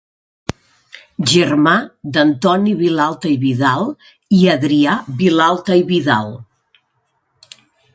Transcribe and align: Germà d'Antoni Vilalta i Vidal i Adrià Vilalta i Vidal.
Germà 1.33 1.73
d'Antoni 2.15 2.75
Vilalta 2.81 3.31
i 3.35 3.37
Vidal 3.45 3.89
i 4.41 4.43
Adrià 4.57 4.99
Vilalta 5.25 5.83
i 5.85 5.89
Vidal. 5.95 6.39